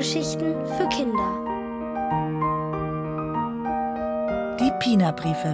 [0.00, 1.30] Hörgeschichten für Kinder.
[4.58, 5.52] Die Pina-Briefe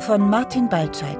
[0.00, 1.16] von Martin Baltscheid.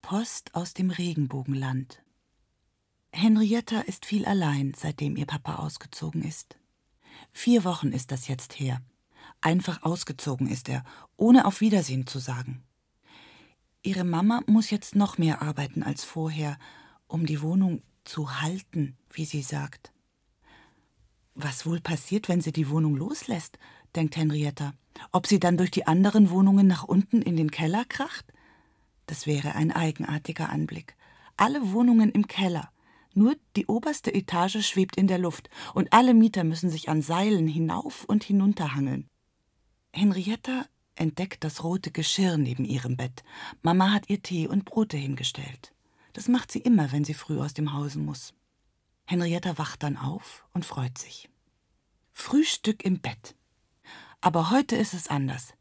[0.00, 2.02] Post aus dem Regenbogenland.
[3.12, 6.56] Henrietta ist viel allein, seitdem ihr Papa ausgezogen ist.
[7.32, 8.80] Vier Wochen ist das jetzt her.
[9.40, 10.84] Einfach ausgezogen ist er,
[11.16, 12.62] ohne auf Wiedersehen zu sagen.
[13.82, 16.56] Ihre Mama muss jetzt noch mehr arbeiten als vorher,
[17.08, 19.92] um die Wohnung zu halten, wie sie sagt.
[21.34, 23.58] Was wohl passiert, wenn sie die Wohnung loslässt,
[23.96, 24.74] denkt Henrietta.
[25.10, 28.26] Ob sie dann durch die anderen Wohnungen nach unten in den Keller kracht?
[29.06, 30.94] Das wäre ein eigenartiger Anblick.
[31.36, 32.70] Alle Wohnungen im Keller,
[33.16, 37.46] nur die oberste Etage schwebt in der Luft und alle Mieter müssen sich an Seilen
[37.46, 39.08] hinauf und hinunter hangeln.
[39.92, 43.22] Henrietta entdeckt das rote Geschirr neben ihrem Bett.
[43.62, 45.74] Mama hat ihr Tee und Brote hingestellt.
[46.12, 48.34] Das macht sie immer, wenn sie früh aus dem Hause muss.
[49.04, 51.28] Henrietta wacht dann auf und freut sich.
[52.12, 53.34] Frühstück im Bett.
[54.20, 55.54] Aber heute ist es anders.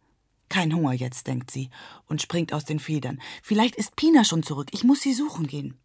[0.50, 1.70] Kein Hunger jetzt, denkt sie
[2.08, 3.22] und springt aus den Federn.
[3.42, 4.68] Vielleicht ist Pina schon zurück.
[4.72, 5.80] Ich muss sie suchen gehen.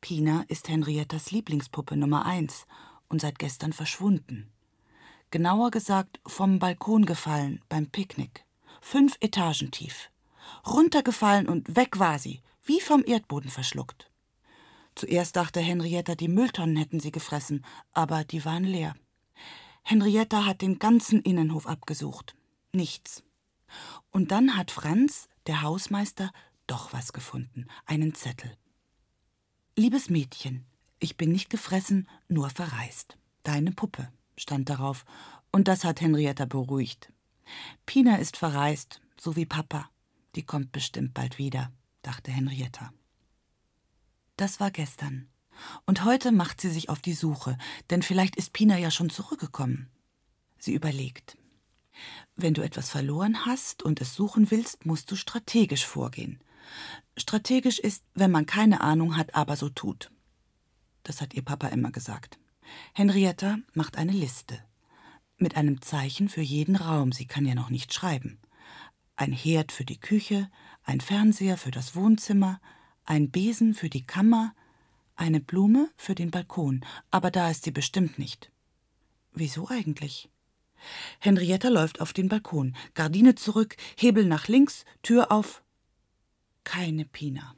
[0.00, 2.66] Pina ist Henriettas Lieblingspuppe Nummer eins
[3.08, 4.50] und seit gestern verschwunden.
[5.30, 8.44] Genauer gesagt vom Balkon gefallen beim Picknick.
[8.80, 10.10] Fünf Etagen tief.
[10.66, 14.10] Runtergefallen und weg war sie, wie vom Erdboden verschluckt.
[14.94, 18.94] Zuerst dachte Henrietta, die Mülltonnen hätten sie gefressen, aber die waren leer.
[19.82, 22.36] Henrietta hat den ganzen Innenhof abgesucht.
[22.72, 23.22] Nichts.
[24.10, 26.30] Und dann hat Franz, der Hausmeister,
[26.66, 28.56] doch was gefunden, einen Zettel.
[29.78, 30.66] Liebes Mädchen,
[30.98, 33.16] ich bin nicht gefressen, nur verreist.
[33.44, 35.04] Deine Puppe, stand darauf,
[35.52, 37.12] und das hat Henrietta beruhigt.
[37.86, 39.88] Pina ist verreist, so wie Papa.
[40.34, 41.70] Die kommt bestimmt bald wieder,
[42.02, 42.92] dachte Henrietta.
[44.36, 45.28] Das war gestern.
[45.86, 47.56] Und heute macht sie sich auf die Suche,
[47.90, 49.88] denn vielleicht ist Pina ja schon zurückgekommen.
[50.58, 51.38] Sie überlegt.
[52.34, 56.40] Wenn du etwas verloren hast und es suchen willst, musst du strategisch vorgehen.
[57.16, 60.10] Strategisch ist, wenn man keine Ahnung hat, aber so tut.
[61.02, 62.38] Das hat ihr Papa immer gesagt.
[62.94, 64.58] Henrietta macht eine Liste.
[65.36, 68.38] Mit einem Zeichen für jeden Raum, sie kann ja noch nicht schreiben.
[69.16, 70.50] Ein Herd für die Küche,
[70.82, 72.60] ein Fernseher für das Wohnzimmer,
[73.04, 74.54] ein Besen für die Kammer,
[75.16, 78.52] eine Blume für den Balkon, aber da ist sie bestimmt nicht.
[79.32, 80.28] Wieso eigentlich?
[81.18, 85.62] Henrietta läuft auf den Balkon, Gardine zurück, Hebel nach links, Tür auf,
[86.68, 87.54] keine Pina.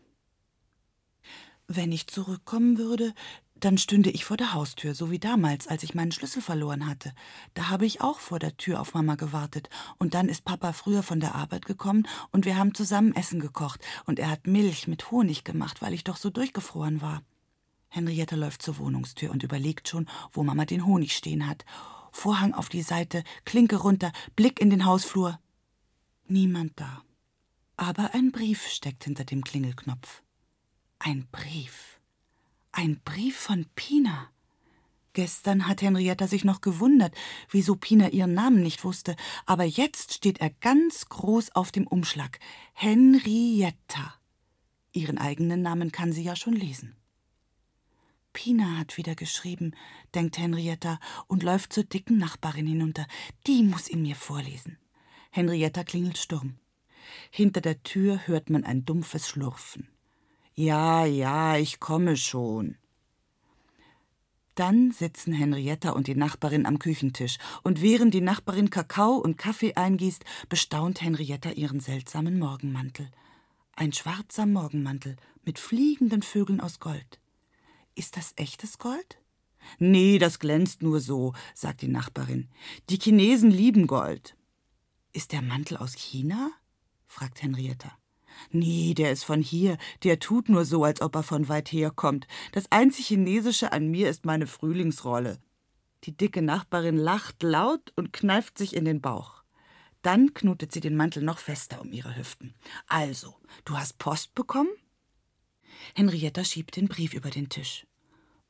[1.67, 3.13] Wenn ich zurückkommen würde,
[3.57, 7.13] dann stünde ich vor der Haustür, so wie damals, als ich meinen Schlüssel verloren hatte.
[7.55, 9.69] Da habe ich auch vor der Tür auf Mama gewartet.
[9.99, 13.85] Und dann ist Papa früher von der Arbeit gekommen und wir haben zusammen Essen gekocht.
[14.07, 17.23] Und er hat Milch mit Honig gemacht, weil ich doch so durchgefroren war.
[17.89, 21.65] Henrietta läuft zur Wohnungstür und überlegt schon, wo Mama den Honig stehen hat.
[22.13, 25.41] Vorhang auf die Seite, Klinke runter, Blick in den Hausflur.
[26.29, 27.03] Niemand da.
[27.81, 30.23] Aber ein Brief steckt hinter dem Klingelknopf.
[30.99, 31.99] Ein Brief.
[32.73, 34.31] Ein Brief von Pina.
[35.15, 37.15] Gestern hat Henrietta sich noch gewundert,
[37.49, 42.39] wieso Pina ihren Namen nicht wusste, aber jetzt steht er ganz groß auf dem Umschlag.
[42.75, 44.15] Henrietta.
[44.93, 46.99] Ihren eigenen Namen kann sie ja schon lesen.
[48.35, 49.75] Pina hat wieder geschrieben,
[50.15, 53.07] denkt Henrietta und läuft zur dicken Nachbarin hinunter.
[53.47, 54.77] Die muss ihn mir vorlesen.
[55.31, 56.59] Henrietta klingelt Sturm.
[57.31, 59.89] Hinter der Tür hört man ein dumpfes Schlurfen.
[60.55, 62.77] Ja, ja, ich komme schon.
[64.55, 69.75] Dann sitzen Henrietta und die Nachbarin am Küchentisch, und während die Nachbarin Kakao und Kaffee
[69.75, 73.11] eingießt, bestaunt Henrietta ihren seltsamen Morgenmantel.
[73.75, 77.21] Ein schwarzer Morgenmantel mit fliegenden Vögeln aus Gold.
[77.95, 79.19] Ist das echtes Gold?
[79.79, 82.49] Nee, das glänzt nur so, sagt die Nachbarin.
[82.89, 84.37] Die Chinesen lieben Gold.
[85.13, 86.51] Ist der Mantel aus China?
[87.11, 87.93] Fragt Henrietta.
[88.53, 89.77] Nee, der ist von hier.
[90.05, 92.27] Der tut nur so, als ob er von weit her kommt.
[92.53, 95.39] Das einzig Chinesische an mir ist meine Frühlingsrolle.
[96.05, 99.43] Die dicke Nachbarin lacht laut und kneift sich in den Bauch.
[100.03, 102.55] Dann knotet sie den Mantel noch fester um ihre Hüften.
[102.87, 103.35] Also,
[103.65, 104.71] du hast Post bekommen?
[105.95, 107.87] Henrietta schiebt den Brief über den Tisch.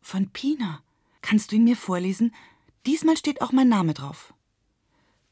[0.01, 0.83] Von Pina.
[1.23, 2.35] Kannst du ihn mir vorlesen?
[2.87, 4.33] Diesmal steht auch mein Name drauf.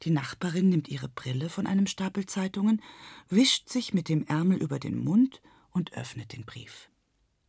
[0.02, 2.82] Die Nachbarin nimmt ihre Brille von einem Stapel Zeitungen,
[3.28, 6.88] wischt sich mit dem Ärmel über den Mund und öffnet den Brief.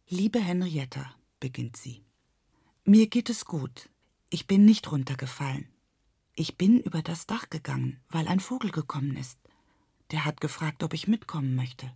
[0.08, 2.04] Liebe Henrietta, beginnt sie.
[2.84, 3.90] Mir geht es gut.
[4.30, 5.68] Ich bin nicht runtergefallen.
[6.34, 9.38] Ich bin über das Dach gegangen, weil ein Vogel gekommen ist.
[10.12, 11.92] Der hat gefragt, ob ich mitkommen möchte.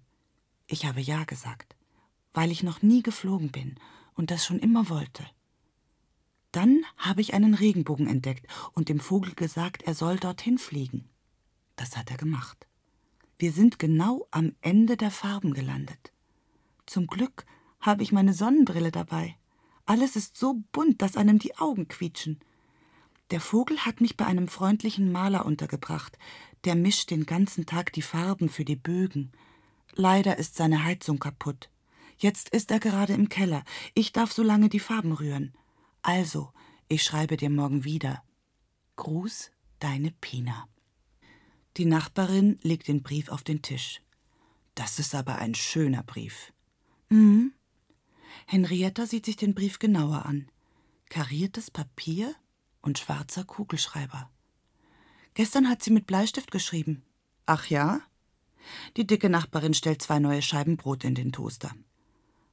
[0.68, 1.76] Ich habe ja gesagt,
[2.34, 3.76] weil ich noch nie geflogen bin
[4.14, 5.26] und das schon immer wollte.
[6.54, 11.10] Dann habe ich einen Regenbogen entdeckt und dem Vogel gesagt, er soll dorthin fliegen.
[11.76, 12.68] Das hat er gemacht.
[13.40, 16.14] Wir sind genau am Ende der Farben gelandet.
[16.86, 17.46] Zum Glück
[17.82, 19.36] habe ich meine Sonnenbrille dabei.
[19.86, 22.40] Alles ist so bunt, dass einem die Augen quietschen.
[23.32, 26.20] Der Vogel hat mich bei einem freundlichen Maler untergebracht,
[26.66, 29.32] der mischt den ganzen Tag die Farben für die Bögen.
[29.96, 31.72] Leider ist seine Heizung kaputt.
[32.20, 33.64] Jetzt ist er gerade im Keller.
[33.96, 35.54] Ich darf so lange die Farben rühren.
[36.04, 36.52] Also,
[36.90, 38.24] ich schreibe dir morgen wieder.
[38.98, 40.68] Gruß, deine Pina.
[41.78, 44.02] Die Nachbarin legt den Brief auf den Tisch.
[44.76, 46.54] Das ist aber ein schöner Brief.
[47.10, 47.54] Mhm.
[48.46, 50.50] Henrietta sieht sich den Brief genauer an.
[51.10, 52.36] Kariertes Papier
[52.82, 54.30] und schwarzer Kugelschreiber.
[55.36, 57.04] Gestern hat sie mit Bleistift geschrieben.
[57.46, 58.02] Ach ja?
[58.98, 61.74] Die dicke Nachbarin stellt zwei neue Scheiben Brot in den Toaster.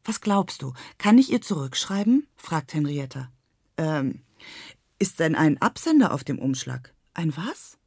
[0.05, 0.73] Was glaubst du?
[0.99, 2.29] Kann ich ihr zurückschreiben?
[2.37, 3.32] fragt Henrietta.
[3.81, 4.21] Ähm,
[4.99, 6.93] ist denn ein Absender auf dem Umschlag?
[7.15, 7.79] Ein was?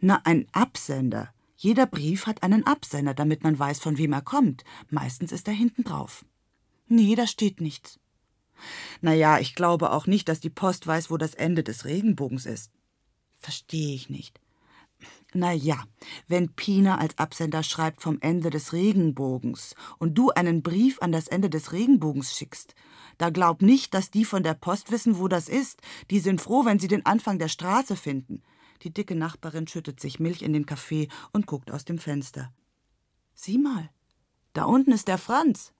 [0.00, 1.32] Na, ein Absender.
[1.56, 4.64] Jeder Brief hat einen Absender, damit man weiß, von wem er kommt.
[4.90, 6.26] Meistens ist er hinten drauf.
[6.88, 8.00] Nee, da steht nichts.
[9.00, 12.44] Na ja, ich glaube auch nicht, dass die Post weiß, wo das Ende des Regenbogens
[12.44, 12.72] ist.
[13.38, 14.40] Verstehe ich nicht.
[15.38, 15.84] Na ja,
[16.28, 21.28] wenn Pina als Absender schreibt vom Ende des Regenbogens und du einen Brief an das
[21.28, 22.74] Ende des Regenbogens schickst,
[23.18, 25.82] da glaub nicht, dass die von der Post wissen, wo das ist.
[26.10, 28.42] Die sind froh, wenn sie den Anfang der Straße finden.
[28.80, 32.50] Die dicke Nachbarin schüttet sich Milch in den Kaffee und guckt aus dem Fenster.
[33.34, 33.90] Sieh mal,
[34.54, 35.74] da unten ist der Franz.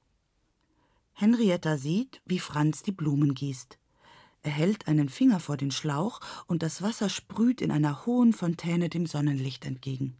[1.14, 3.78] Henrietta sieht, wie Franz die Blumen gießt.
[4.46, 8.88] Er hält einen Finger vor den Schlauch und das Wasser sprüht in einer hohen Fontäne
[8.88, 10.16] dem Sonnenlicht entgegen.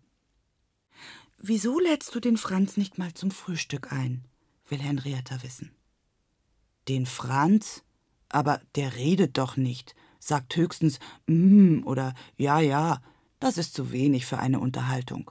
[1.39, 4.25] Wieso lädst du den Franz nicht mal zum Frühstück ein?
[4.69, 5.71] will Henrietta wissen.
[6.89, 7.85] Den Franz?
[8.29, 13.01] Aber der redet doch nicht, sagt höchstens mm oder ja, ja.
[13.39, 15.31] Das ist zu wenig für eine Unterhaltung.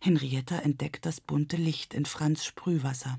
[0.00, 3.18] Henrietta entdeckt das bunte Licht in Franz Sprühwasser.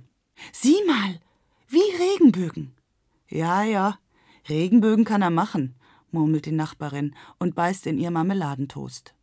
[0.53, 1.19] Sieh mal,
[1.67, 2.75] wie Regenbögen.
[3.27, 3.97] Ja, ja,
[4.49, 5.75] Regenbögen kann er machen,
[6.11, 9.13] murmelt die Nachbarin und beißt in ihr Marmeladentoast.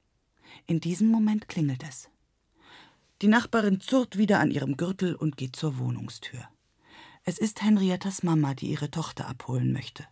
[0.67, 2.11] In diesem Moment klingelt es.
[3.23, 6.49] Die Nachbarin zurrt wieder an ihrem Gürtel und geht zur Wohnungstür.
[7.23, 10.06] Es ist Henriettas Mama, die ihre Tochter abholen möchte.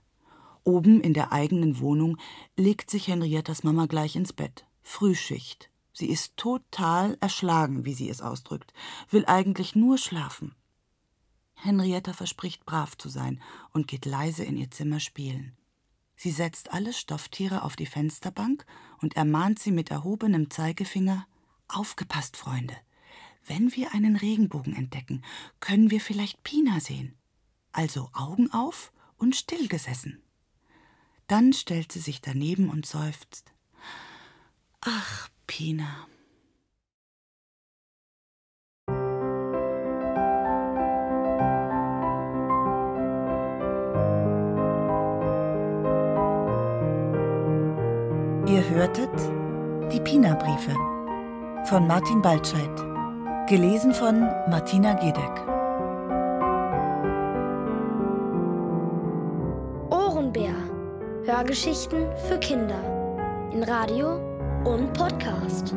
[0.64, 2.16] Oben in der eigenen Wohnung
[2.56, 4.64] legt sich Henriettas Mama gleich ins Bett.
[4.82, 5.70] Frühschicht.
[5.92, 8.72] Sie ist total erschlagen, wie sie es ausdrückt,
[9.10, 10.54] will eigentlich nur schlafen.
[11.62, 13.40] Henrietta verspricht brav zu sein
[13.72, 15.56] und geht leise in ihr Zimmer spielen.
[16.16, 18.66] Sie setzt alle Stofftiere auf die Fensterbank
[19.00, 21.26] und ermahnt sie mit erhobenem Zeigefinger
[21.68, 22.76] Aufgepasst, Freunde.
[23.46, 25.24] Wenn wir einen Regenbogen entdecken,
[25.58, 27.16] können wir vielleicht Pina sehen.
[27.72, 30.22] Also Augen auf und stillgesessen.
[31.28, 33.52] Dann stellt sie sich daneben und seufzt.
[34.82, 36.06] Ach, Pina.
[48.82, 49.10] Hörtet
[49.92, 50.74] die Pina-Briefe
[51.66, 52.68] von Martin Baltscheid.
[53.48, 55.36] Gelesen von Martina Gedeck.
[59.88, 60.54] Ohrenbär.
[61.24, 62.82] Hörgeschichten für Kinder.
[63.52, 64.16] In Radio
[64.64, 65.76] und Podcast.